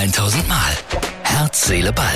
1000 0.00 0.48
Mal. 0.48 0.56
Herz, 1.24 1.66
Seele, 1.66 1.92
Ball. 1.92 2.06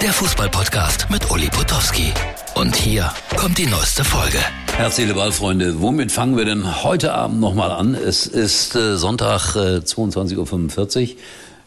Der 0.00 0.12
Fußballpodcast 0.12 1.10
mit 1.10 1.32
Uli 1.32 1.48
Potowski. 1.48 2.12
Und 2.54 2.76
hier 2.76 3.10
kommt 3.36 3.58
die 3.58 3.66
neueste 3.66 4.04
Folge. 4.04 4.38
Herz, 4.76 4.94
Seele, 4.94 5.14
Ball, 5.14 5.32
Freunde. 5.32 5.82
Womit 5.82 6.12
fangen 6.12 6.36
wir 6.36 6.44
denn 6.44 6.84
heute 6.84 7.12
Abend 7.12 7.40
nochmal 7.40 7.72
an? 7.72 7.96
Es 7.96 8.28
ist 8.28 8.76
äh, 8.76 8.96
Sonntag 8.96 9.56
äh, 9.56 9.78
22.45 9.78 11.02
Uhr. 11.02 11.16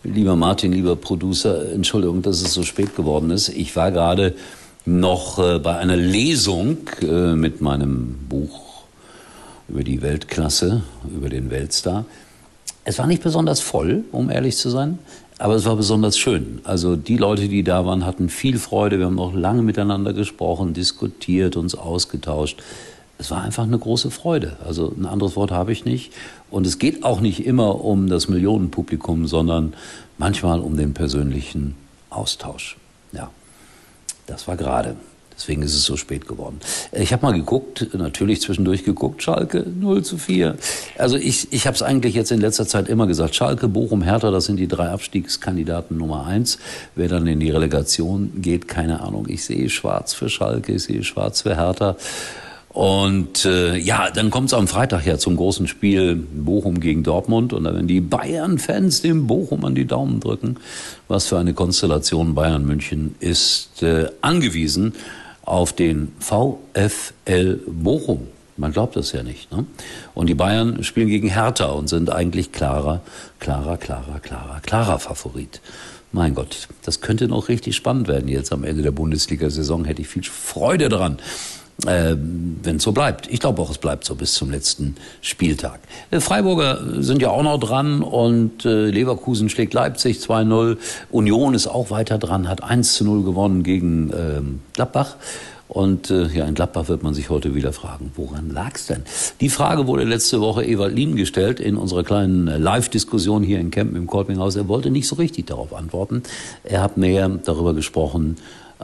Lieber 0.05 0.37
Martin, 0.37 0.71
lieber 0.71 0.95
Producer, 0.95 1.69
Entschuldigung, 1.73 2.21
dass 2.21 2.41
es 2.41 2.53
so 2.53 2.63
spät 2.63 2.95
geworden 2.95 3.29
ist. 3.29 3.49
Ich 3.49 3.75
war 3.75 3.91
gerade 3.91 4.35
noch 4.85 5.37
äh, 5.37 5.59
bei 5.59 5.75
einer 5.75 5.97
Lesung 5.97 6.77
äh, 7.01 7.33
mit 7.33 7.59
meinem 7.59 8.19
Buch 8.29 8.83
über 9.67 9.83
die 9.83 10.01
Weltklasse, 10.01 10.83
über 11.13 11.27
den 11.27 11.51
Weltstar. 11.51 12.05
Es 12.87 12.99
war 12.99 13.05
nicht 13.05 13.21
besonders 13.21 13.59
voll, 13.59 14.05
um 14.13 14.29
ehrlich 14.29 14.55
zu 14.55 14.69
sein, 14.69 14.97
aber 15.39 15.55
es 15.55 15.65
war 15.65 15.75
besonders 15.75 16.17
schön. 16.17 16.61
Also 16.63 16.95
die 16.95 17.17
Leute, 17.17 17.49
die 17.49 17.61
da 17.61 17.85
waren, 17.85 18.05
hatten 18.05 18.29
viel 18.29 18.57
Freude. 18.57 18.97
Wir 18.97 19.07
haben 19.07 19.19
auch 19.19 19.33
lange 19.33 19.61
miteinander 19.61 20.13
gesprochen, 20.13 20.73
diskutiert, 20.73 21.57
uns 21.57 21.75
ausgetauscht. 21.75 22.63
Es 23.17 23.29
war 23.29 23.41
einfach 23.41 23.63
eine 23.63 23.77
große 23.77 24.09
Freude. 24.09 24.55
Also 24.65 24.93
ein 24.97 25.05
anderes 25.05 25.35
Wort 25.35 25.51
habe 25.51 25.73
ich 25.73 25.83
nicht. 25.83 26.13
Und 26.49 26.65
es 26.65 26.79
geht 26.79 27.03
auch 27.03 27.19
nicht 27.19 27.45
immer 27.45 27.83
um 27.83 28.07
das 28.07 28.29
Millionenpublikum, 28.29 29.27
sondern 29.27 29.73
manchmal 30.17 30.61
um 30.61 30.77
den 30.77 30.93
persönlichen 30.93 31.75
Austausch. 32.09 32.77
Ja, 33.11 33.31
das 34.27 34.47
war 34.47 34.55
gerade. 34.55 34.95
Deswegen 35.37 35.61
ist 35.61 35.75
es 35.75 35.83
so 35.83 35.97
spät 35.97 36.27
geworden. 36.27 36.59
Ich 36.91 37.13
habe 37.13 37.23
mal 37.23 37.31
geguckt, 37.31 37.93
natürlich 37.93 38.41
zwischendurch 38.41 38.83
geguckt, 38.83 39.21
Schalke 39.21 39.63
0 39.67 40.03
zu 40.03 40.17
4. 40.17 40.55
Also 40.97 41.15
ich, 41.15 41.53
ich 41.53 41.67
habe 41.67 41.75
es 41.75 41.83
eigentlich 41.83 42.15
jetzt 42.15 42.31
in 42.31 42.41
letzter 42.41 42.67
Zeit 42.67 42.89
immer 42.89 43.05
gesagt, 43.05 43.35
Schalke, 43.35 43.67
Bochum, 43.67 44.01
Hertha, 44.01 44.31
das 44.31 44.45
sind 44.45 44.57
die 44.57 44.67
drei 44.67 44.89
Abstiegskandidaten 44.89 45.95
Nummer 45.95 46.25
eins. 46.25 46.57
Wer 46.95 47.07
dann 47.07 47.27
in 47.27 47.39
die 47.39 47.51
Relegation 47.51 48.41
geht, 48.41 48.67
keine 48.67 49.01
Ahnung. 49.01 49.27
Ich 49.29 49.45
sehe 49.45 49.69
schwarz 49.69 50.15
für 50.15 50.27
Schalke, 50.27 50.73
ich 50.73 50.83
sehe 50.83 51.03
schwarz 51.03 51.41
für 51.41 51.55
Hertha. 51.55 51.97
Und 52.69 53.45
äh, 53.45 53.75
ja, 53.75 54.09
dann 54.11 54.29
kommt 54.29 54.47
es 54.47 54.53
am 54.53 54.67
Freitag 54.67 55.05
ja 55.05 55.17
zum 55.17 55.35
großen 55.35 55.67
Spiel 55.67 56.15
Bochum 56.15 56.79
gegen 56.79 57.03
Dortmund. 57.03 57.53
Und 57.53 57.63
werden 57.63 57.87
die 57.87 58.01
Bayern-Fans 58.01 59.01
dem 59.01 59.27
Bochum 59.27 59.65
an 59.65 59.75
die 59.75 59.85
Daumen 59.85 60.19
drücken. 60.19 60.57
Was 61.07 61.27
für 61.27 61.37
eine 61.37 61.53
Konstellation 61.53 62.33
Bayern 62.33 62.65
München 62.65 63.15
ist 63.19 63.81
äh, 63.83 64.09
angewiesen 64.21 64.93
auf 65.47 65.73
den 65.73 66.13
VfL 66.19 67.61
Bochum. 67.67 68.27
Man 68.57 68.73
glaubt 68.73 68.95
das 68.95 69.11
ja 69.11 69.23
nicht. 69.23 69.51
Ne? 69.51 69.65
Und 70.13 70.27
die 70.27 70.33
Bayern 70.33 70.83
spielen 70.83 71.07
gegen 71.07 71.29
Hertha 71.29 71.67
und 71.67 71.87
sind 71.87 72.11
eigentlich 72.11 72.51
klarer, 72.51 73.01
klarer, 73.39 73.77
klarer, 73.77 74.19
klarer, 74.19 74.59
klarer 74.61 74.99
Favorit. 74.99 75.61
Mein 76.11 76.35
Gott, 76.35 76.67
das 76.83 77.01
könnte 77.01 77.27
noch 77.27 77.49
richtig 77.49 77.75
spannend 77.75 78.07
werden 78.07 78.27
jetzt 78.27 78.51
am 78.51 78.63
Ende 78.63 78.81
der 78.81 78.91
Bundesliga-Saison. 78.91 79.85
Hätte 79.85 80.01
ich 80.01 80.07
viel 80.07 80.23
Freude 80.23 80.89
dran 80.89 81.17
äh, 81.85 82.15
wenn 82.63 82.77
es 82.77 82.83
so 82.83 82.91
bleibt. 82.91 83.27
Ich 83.31 83.39
glaube 83.39 83.61
auch, 83.61 83.69
es 83.69 83.77
bleibt 83.77 84.03
so 84.03 84.15
bis 84.15 84.33
zum 84.33 84.49
letzten 84.49 84.95
Spieltag. 85.21 85.79
Äh, 86.09 86.19
Freiburger 86.19 86.79
sind 87.03 87.21
ja 87.21 87.29
auch 87.29 87.43
noch 87.43 87.59
dran 87.59 88.01
und 88.01 88.65
äh, 88.65 88.89
Leverkusen 88.89 89.49
schlägt 89.49 89.73
Leipzig 89.73 90.17
2-0. 90.17 90.77
Union 91.11 91.53
ist 91.53 91.67
auch 91.67 91.91
weiter 91.91 92.17
dran, 92.17 92.47
hat 92.47 92.63
1 92.63 93.01
0 93.01 93.23
gewonnen 93.23 93.63
gegen 93.63 94.09
äh, 94.09 94.41
Gladbach. 94.73 95.17
Und 95.67 96.09
äh, 96.09 96.27
ja, 96.27 96.45
in 96.45 96.53
Gladbach 96.53 96.87
wird 96.87 97.03
man 97.03 97.13
sich 97.13 97.29
heute 97.29 97.53
wieder 97.53 97.73
fragen, 97.73 98.11
woran 98.15 98.49
lag's 98.49 98.87
denn? 98.87 99.03
Die 99.41 99.49
Frage 99.49 99.85
wurde 99.85 100.05
letzte 100.05 100.39
Woche 100.39 100.63
Ewald 100.63 100.95
Lien 100.95 101.17
gestellt 101.17 101.59
in 101.59 101.75
unserer 101.75 102.03
kleinen 102.03 102.47
äh, 102.47 102.57
Live-Diskussion 102.57 103.43
hier 103.43 103.59
in 103.59 103.69
Kempen 103.69 103.97
im 103.97 104.07
Kolpinghaus. 104.07 104.55
Er 104.55 104.69
wollte 104.69 104.89
nicht 104.89 105.07
so 105.09 105.17
richtig 105.17 105.47
darauf 105.47 105.73
antworten. 105.73 106.23
Er 106.63 106.81
hat 106.81 106.95
mehr 106.95 107.27
darüber 107.27 107.73
gesprochen, 107.73 108.37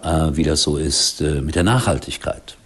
äh, 0.03 0.31
wie 0.33 0.44
das 0.44 0.61
so 0.61 0.75
ist 0.75 1.22
äh, 1.22 1.41
mit 1.41 1.56
der 1.56 1.63
Nachhaltigkeit 1.63 2.57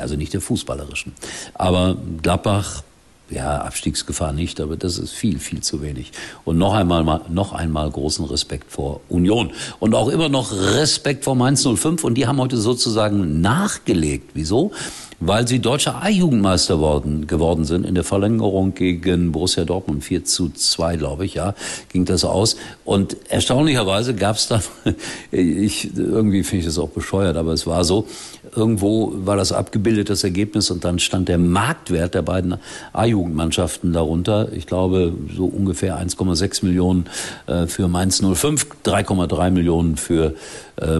also 0.00 0.16
nicht 0.16 0.32
der 0.32 0.40
fußballerischen. 0.40 1.12
Aber 1.54 1.96
Gladbach, 2.22 2.82
ja, 3.28 3.58
Abstiegsgefahr 3.58 4.32
nicht, 4.32 4.60
aber 4.60 4.76
das 4.76 4.98
ist 4.98 5.12
viel, 5.12 5.38
viel 5.38 5.60
zu 5.60 5.82
wenig. 5.82 6.12
Und 6.44 6.58
noch 6.58 6.74
einmal, 6.74 7.22
noch 7.28 7.52
einmal 7.52 7.90
großen 7.90 8.24
Respekt 8.24 8.70
vor 8.70 9.00
Union. 9.08 9.50
Und 9.80 9.94
auch 9.94 10.08
immer 10.08 10.28
noch 10.28 10.52
Respekt 10.52 11.24
vor 11.24 11.34
Mainz 11.34 11.66
05. 11.66 12.04
Und 12.04 12.14
die 12.14 12.26
haben 12.26 12.38
heute 12.38 12.56
sozusagen 12.56 13.40
nachgelegt. 13.40 14.30
Wieso? 14.34 14.72
Weil 15.20 15.48
sie 15.48 15.60
deutscher 15.60 16.02
A-Jugendmeister 16.02 16.78
worden, 16.78 17.26
geworden 17.26 17.64
sind 17.64 17.86
in 17.86 17.94
der 17.94 18.04
Verlängerung 18.04 18.74
gegen 18.74 19.32
Borussia 19.32 19.64
Dortmund 19.64 20.04
4 20.04 20.24
zu 20.24 20.50
2, 20.50 20.96
glaube 20.96 21.24
ich, 21.24 21.34
ja, 21.34 21.54
ging 21.90 22.04
das 22.04 22.24
aus. 22.24 22.56
Und 22.84 23.16
erstaunlicherweise 23.30 24.14
gab 24.14 24.36
es 24.36 24.48
dann, 24.48 24.62
ich, 25.30 25.96
irgendwie 25.96 26.42
finde 26.42 26.60
ich 26.60 26.66
das 26.66 26.78
auch 26.78 26.90
bescheuert, 26.90 27.36
aber 27.36 27.52
es 27.52 27.66
war 27.66 27.84
so, 27.84 28.06
irgendwo 28.54 29.12
war 29.14 29.36
das 29.36 29.52
abgebildet, 29.52 30.10
das 30.10 30.22
Ergebnis, 30.22 30.70
und 30.70 30.84
dann 30.84 30.98
stand 30.98 31.28
der 31.28 31.38
Marktwert 31.38 32.14
der 32.14 32.22
beiden 32.22 32.56
A-Jugendmannschaften 32.92 33.92
darunter. 33.92 34.52
Ich 34.52 34.66
glaube, 34.66 35.12
so 35.34 35.46
ungefähr 35.46 35.98
1,6 35.98 36.64
Millionen 36.64 37.06
äh, 37.46 37.66
für 37.66 37.88
Mainz 37.88 38.22
05, 38.22 38.66
3,3 38.84 39.50
Millionen 39.50 39.96
für 39.96 40.34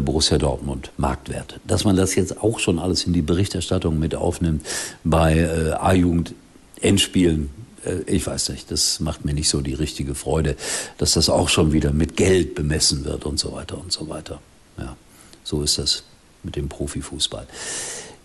Borussia 0.01 0.39
Dortmund 0.39 0.91
Marktwert. 0.97 1.61
Dass 1.67 1.85
man 1.85 1.97
das 1.97 2.15
jetzt 2.15 2.43
auch 2.43 2.59
schon 2.59 2.79
alles 2.79 3.05
in 3.05 3.13
die 3.13 3.21
Berichterstattung 3.21 3.99
mit 3.99 4.06
aufnimmt 4.15 4.65
bei 5.05 5.39
äh, 5.39 5.73
A-Jugend 5.73 6.35
Endspielen, 6.81 7.51
äh, 7.85 8.03
ich 8.07 8.27
weiß 8.27 8.51
nicht, 8.51 8.71
das 8.71 9.01
macht 9.01 9.25
mir 9.25 9.35
nicht 9.35 9.49
so 9.49 9.61
die 9.61 9.75
richtige 9.75 10.15
Freude, 10.15 10.57
dass 10.99 11.13
das 11.13 11.29
auch 11.29 11.49
schon 11.49 11.73
wieder 11.73 11.93
mit 11.93 12.17
Geld 12.17 12.55
bemessen 12.55 13.05
wird 13.05 13.25
und 13.25 13.39
so 13.39 13.53
weiter 13.53 13.79
und 13.79 13.93
so 13.93 14.09
weiter. 14.09 14.41
Ja, 14.79 14.97
so 15.45 15.63
ist 15.63 15.79
das 15.79 16.03
mit 16.43 16.57
dem 16.57 16.69
Profifußball. 16.69 17.47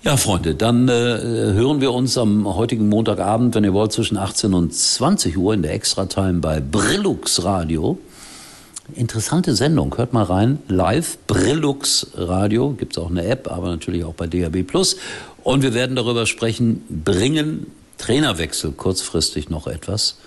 Ja, 0.03 0.17
Freunde, 0.17 0.55
dann 0.55 0.89
äh, 0.89 0.91
hören 0.91 1.79
wir 1.79 1.91
uns 1.91 2.17
am 2.17 2.55
heutigen 2.55 2.89
Montagabend, 2.89 3.53
wenn 3.53 3.63
ihr 3.63 3.73
wollt, 3.73 3.91
zwischen 3.91 4.17
18 4.17 4.53
und 4.55 4.73
20 4.73 5.37
Uhr 5.37 5.53
in 5.53 5.61
der 5.61 5.73
Extra-Time 5.73 6.39
bei 6.39 6.59
Brillux 6.59 7.43
Radio. 7.43 7.99
Interessante 8.95 9.55
Sendung, 9.55 9.95
hört 9.97 10.11
mal 10.11 10.23
rein. 10.23 10.59
Live, 10.67 11.17
Brillux 11.27 12.07
Radio, 12.15 12.71
gibt 12.71 12.93
es 12.93 12.97
auch 12.97 13.09
eine 13.09 13.25
App, 13.25 13.49
aber 13.49 13.69
natürlich 13.69 14.03
auch 14.03 14.13
bei 14.13 14.27
DAB 14.27 14.63
Plus. 14.63 14.97
Und 15.43 15.61
wir 15.61 15.73
werden 15.73 15.95
darüber 15.95 16.25
sprechen, 16.25 16.83
bringen 16.89 17.67
Trainerwechsel 17.97 18.71
kurzfristig 18.71 19.49
noch 19.49 19.67
etwas? 19.67 20.17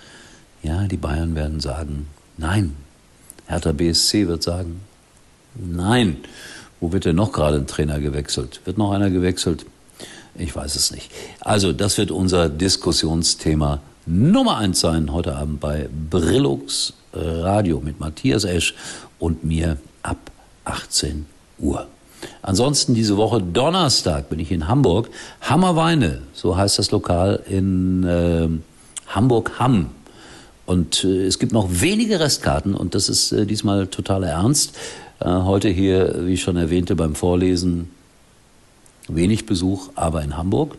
Ja, 0.63 0.87
die 0.87 0.97
Bayern 0.97 1.35
werden 1.35 1.59
sagen, 1.59 2.07
nein. 2.37 2.75
Hertha 3.47 3.73
BSC 3.73 4.27
wird 4.27 4.41
sagen, 4.41 4.81
nein. 5.55 6.17
Wo 6.79 6.91
wird 6.91 7.05
denn 7.05 7.15
noch 7.15 7.31
gerade 7.31 7.57
ein 7.57 7.67
Trainer 7.67 7.99
gewechselt? 7.99 8.61
Wird 8.65 8.77
noch 8.77 8.91
einer 8.91 9.09
gewechselt? 9.09 9.65
Ich 10.37 10.55
weiß 10.55 10.75
es 10.75 10.91
nicht. 10.91 11.11
Also, 11.39 11.71
das 11.71 11.97
wird 11.97 12.11
unser 12.11 12.49
Diskussionsthema 12.49 13.81
Nummer 14.05 14.57
eins 14.57 14.81
sein 14.81 15.11
heute 15.11 15.35
Abend 15.35 15.59
bei 15.59 15.89
Brillux 16.11 16.93
Radio 17.11 17.81
mit 17.83 17.99
Matthias 17.99 18.43
Esch 18.43 18.75
und 19.17 19.43
mir 19.43 19.77
ab 20.03 20.31
18 20.63 21.25
Uhr. 21.57 21.87
Ansonsten 22.43 22.93
diese 22.93 23.17
Woche 23.17 23.41
Donnerstag 23.41 24.29
bin 24.29 24.37
ich 24.37 24.51
in 24.51 24.67
Hamburg. 24.67 25.09
Hammerweine, 25.41 26.21
so 26.33 26.55
heißt 26.55 26.77
das 26.77 26.91
Lokal 26.91 27.41
in 27.49 28.03
äh, 28.03 28.47
Hamburg-Hamm. 29.07 29.89
Und 30.67 31.03
äh, 31.03 31.25
es 31.25 31.39
gibt 31.39 31.51
noch 31.51 31.67
wenige 31.69 32.19
Restkarten 32.19 32.75
und 32.75 32.93
das 32.93 33.09
ist 33.09 33.31
äh, 33.31 33.47
diesmal 33.47 33.87
totaler 33.87 34.27
Ernst. 34.27 34.75
Äh, 35.19 35.25
heute 35.25 35.69
hier, 35.69 36.27
wie 36.27 36.33
ich 36.33 36.43
schon 36.43 36.57
erwähnte, 36.57 36.95
beim 36.95 37.15
Vorlesen 37.15 37.89
wenig 39.07 39.47
Besuch, 39.47 39.89
aber 39.95 40.21
in 40.21 40.37
Hamburg 40.37 40.77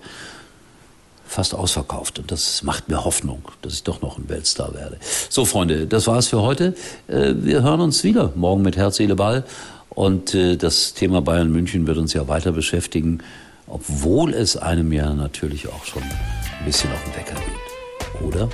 fast 1.26 1.54
ausverkauft. 1.54 2.19
Und 2.19 2.31
das 2.31 2.62
macht 2.62 2.88
mir 2.88 3.04
Hoffnung, 3.04 3.42
dass 3.62 3.75
ich 3.75 3.82
doch 3.82 4.03
noch 4.03 4.19
ein 4.19 4.28
Weltstar 4.28 4.75
werde. 4.75 4.98
So, 5.28 5.45
Freunde, 5.45 5.86
das 5.86 6.06
war's 6.06 6.28
für 6.28 6.42
heute. 6.42 6.74
Äh, 7.09 7.34
wir 7.36 7.62
hören 7.62 7.80
uns 7.80 8.04
wieder 8.04 8.33
morgen 8.34 8.62
mit 8.62 8.77
Herz, 8.77 8.97
Seele, 8.97 9.16
Ball. 9.16 9.45
Und 9.91 10.34
äh, 10.34 10.56
das 10.56 10.95
Thema 10.95 11.22
Bayern 11.22 11.50
München 11.50 11.86
wird 11.86 11.98
uns 11.98 12.12
ja 12.12 12.28
weiter 12.28 12.53
beschäftigen, 12.53 13.22
obwohl 13.66 14.34
es 14.34 14.56
einem 14.56 14.92
ja 14.92 15.12
natürlich 15.15 15.68
auch 15.68 15.84
schon 15.84 16.03
ein 16.03 16.65
bisschen 16.65 16.92
auf 16.92 17.03
den 17.04 17.16
Wecker 17.16 17.34
geht. 17.34 18.22
Oder? 18.22 18.48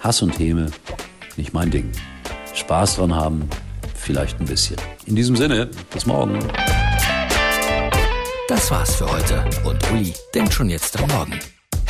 Hass 0.00 0.20
und 0.22 0.38
Häme, 0.38 0.66
nicht 1.36 1.52
mein 1.52 1.70
Ding. 1.70 1.90
Spaß 2.54 2.96
dran 2.96 3.14
haben, 3.14 3.48
vielleicht 3.94 4.40
ein 4.40 4.46
bisschen. 4.46 4.76
In 5.06 5.16
diesem 5.16 5.36
Sinne, 5.36 5.70
bis 5.92 6.06
morgen. 6.06 6.38
Das 8.48 8.70
war's 8.70 8.96
für 8.96 9.10
heute. 9.10 9.44
Und 9.64 9.78
Uli 9.92 10.12
denkt 10.34 10.52
schon 10.52 10.68
jetzt 10.68 10.98
am 11.00 11.08
Morgen. 11.08 11.38